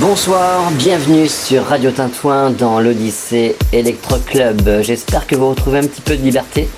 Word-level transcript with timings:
Bonsoir, 0.00 0.72
bienvenue 0.72 1.28
sur 1.28 1.66
Radio 1.66 1.92
Tintouin 1.92 2.50
dans 2.50 2.80
l'Odyssée 2.80 3.54
Electro 3.72 4.16
Club. 4.26 4.80
J'espère 4.82 5.24
que 5.24 5.36
vous 5.36 5.50
retrouvez 5.50 5.78
un 5.78 5.86
petit 5.86 6.00
peu 6.00 6.16
de 6.16 6.22
liberté 6.22 6.68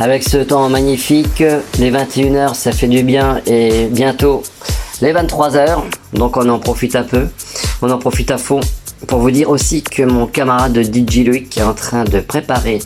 avec 0.00 0.24
ce 0.24 0.38
temps 0.38 0.68
magnifique. 0.68 1.44
Les 1.78 1.92
21h, 1.92 2.54
ça 2.54 2.72
fait 2.72 2.88
du 2.88 3.04
bien 3.04 3.40
et 3.46 3.86
bientôt 3.86 4.42
les 5.00 5.12
23h, 5.12 5.82
donc 6.14 6.36
on 6.36 6.48
en 6.48 6.58
profite 6.58 6.96
un 6.96 7.04
peu, 7.04 7.28
on 7.82 7.90
en 7.90 7.98
profite 7.98 8.32
à 8.32 8.38
fond. 8.38 8.58
Pour 9.06 9.20
vous 9.20 9.30
dire 9.30 9.48
aussi 9.48 9.82
que 9.82 10.02
mon 10.02 10.26
camarade 10.26 10.76
DJ 10.76 11.24
Loïc 11.24 11.58
est 11.58 11.62
en 11.62 11.74
train 11.74 12.02
de 12.02 12.18
préparer 12.18 12.80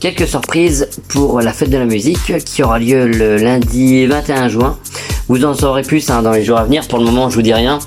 quelques 0.00 0.26
surprises 0.26 0.88
pour 1.08 1.40
la 1.40 1.52
fête 1.52 1.70
de 1.70 1.78
la 1.78 1.84
musique 1.84 2.44
qui 2.44 2.64
aura 2.64 2.80
lieu 2.80 3.06
le 3.06 3.36
lundi 3.36 4.06
21 4.06 4.48
juin. 4.48 4.76
Vous 5.28 5.44
en 5.44 5.54
saurez 5.54 5.82
plus 5.82 6.10
hein, 6.10 6.22
dans 6.22 6.32
les 6.32 6.44
jours 6.44 6.58
à 6.58 6.64
venir. 6.64 6.88
Pour 6.88 6.98
le 6.98 7.04
moment, 7.04 7.30
je 7.30 7.36
vous 7.36 7.42
dis 7.42 7.54
rien. 7.54 7.78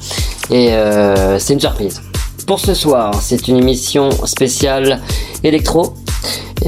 Et 0.49 0.73
euh, 0.73 1.39
c'est 1.39 1.53
une 1.53 1.59
surprise. 1.59 2.01
Pour 2.47 2.59
ce 2.59 2.73
soir, 2.73 3.13
c'est 3.21 3.47
une 3.47 3.57
émission 3.57 4.09
spéciale 4.25 5.01
électro. 5.43 5.95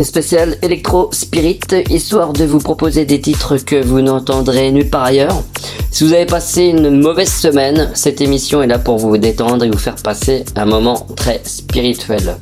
Spéciale 0.03 0.57
électro 0.61 1.09
spirit, 1.13 1.59
histoire 1.89 2.33
de 2.33 2.43
vous 2.43 2.59
proposer 2.59 3.05
des 3.05 3.21
titres 3.21 3.57
que 3.57 3.81
vous 3.81 4.01
n'entendrez 4.01 4.71
nulle 4.71 4.89
part 4.89 5.03
ailleurs. 5.03 5.41
Si 5.89 6.03
vous 6.03 6.11
avez 6.13 6.25
passé 6.25 6.63
une 6.63 7.01
mauvaise 7.01 7.31
semaine, 7.31 7.89
cette 7.93 8.19
émission 8.19 8.61
est 8.61 8.67
là 8.67 8.77
pour 8.77 8.97
vous 8.97 9.17
détendre 9.17 9.63
et 9.63 9.69
vous 9.69 9.77
faire 9.77 9.95
passer 9.95 10.43
un 10.55 10.65
moment 10.65 11.07
très 11.15 11.41
spirituel. 11.45 12.35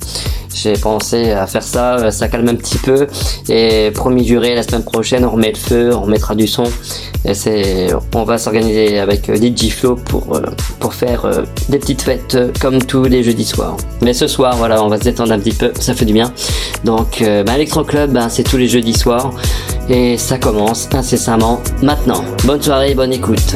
J'ai 0.53 0.73
pensé 0.73 1.31
à 1.31 1.47
faire 1.47 1.63
ça, 1.63 2.11
ça 2.11 2.27
calme 2.27 2.49
un 2.49 2.55
petit 2.55 2.77
peu. 2.77 3.07
Et 3.49 3.91
promis 3.91 4.25
juré, 4.25 4.55
la 4.55 4.63
semaine 4.63 4.83
prochaine, 4.83 5.25
on 5.25 5.31
remet 5.31 5.51
le 5.51 5.57
feu, 5.57 5.95
on 5.95 6.05
mettra 6.05 6.35
du 6.35 6.47
son. 6.47 6.63
Et 7.25 7.87
on 8.13 8.23
va 8.23 8.37
s'organiser 8.37 8.99
avec 8.99 9.29
euh, 9.29 9.35
DJ 9.35 9.69
Flow 9.69 9.95
pour, 9.95 10.35
euh, 10.35 10.41
pour 10.81 10.93
faire 10.93 11.23
euh, 11.23 11.43
des 11.69 11.79
petites 11.79 12.01
fêtes 12.01 12.37
comme 12.59 12.83
tous 12.83 13.05
les 13.05 13.23
jeudis 13.23 13.45
soirs. 13.45 13.77
Mais 14.01 14.13
ce 14.13 14.27
soir, 14.27 14.57
voilà, 14.57 14.83
on 14.83 14.89
va 14.89 14.97
se 14.97 15.03
détendre 15.03 15.31
un 15.31 15.39
petit 15.39 15.53
peu, 15.53 15.71
ça 15.79 15.93
fait 15.93 16.05
du 16.05 16.13
bien. 16.13 16.33
Donc, 16.83 17.23
bah, 17.43 17.55
Electro 17.55 17.83
Club, 17.83 18.11
bah, 18.11 18.29
c'est 18.29 18.43
tous 18.43 18.57
les 18.57 18.67
jeudis 18.67 18.93
soirs. 18.93 19.33
Et 19.89 20.17
ça 20.17 20.37
commence 20.37 20.87
incessamment 20.93 21.61
maintenant. 21.81 22.23
Bonne 22.45 22.61
soirée, 22.61 22.95
bonne 22.95 23.13
écoute. 23.13 23.55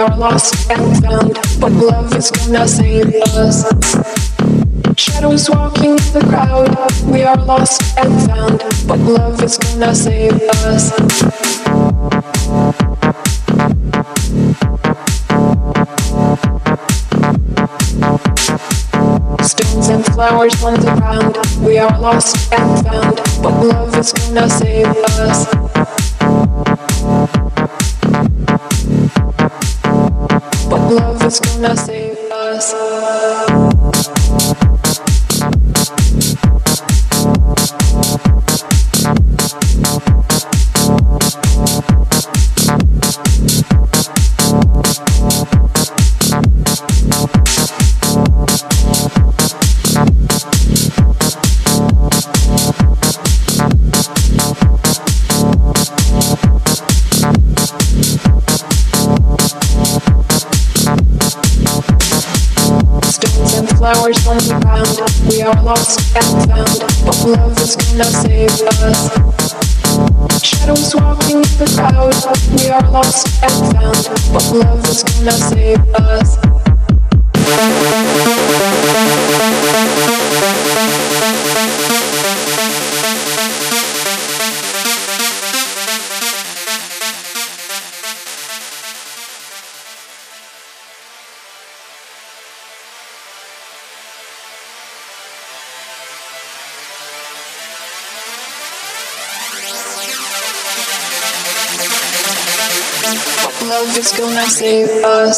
are 0.00 0.16
lost 0.16 0.70
and 0.70 1.02
found, 1.02 1.34
but 1.60 1.72
love 1.72 2.16
is 2.16 2.30
gonna 2.30 2.66
save 2.66 3.14
us. 3.36 3.64
Shadows 4.96 5.50
walking 5.50 5.90
in 5.90 6.12
the 6.14 6.24
crowd, 6.26 6.70
we 7.04 7.22
are 7.22 7.36
lost 7.36 7.82
and 7.98 8.10
found, 8.26 8.64
but 8.88 8.98
love 8.98 9.42
is 9.42 9.58
gonna 9.58 9.94
save 9.94 10.40
us. 10.64 10.92
Stones 19.50 19.88
and 19.88 20.04
flowers 20.06 20.64
on 20.64 20.82
around. 20.88 21.36
we 21.60 21.76
are 21.76 22.00
lost 22.00 22.50
and 22.54 22.86
found, 22.86 23.16
but 23.42 23.52
love 23.66 23.94
is 23.98 24.12
gonna 24.14 24.48
save 24.48 24.86
us. 24.86 25.69
no 31.60 31.76
sé. 31.76 32.09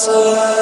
Salam. 0.04 0.61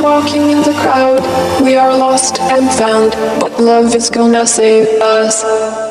Walking 0.00 0.50
in 0.50 0.62
the 0.62 0.72
crowd. 0.80 1.20
We 1.62 1.76
are 1.76 1.94
lost 1.94 2.40
and 2.40 2.70
found, 2.70 3.12
but 3.38 3.60
love 3.60 3.94
is 3.94 4.08
gonna 4.08 4.46
save 4.46 4.88
us. 5.02 5.89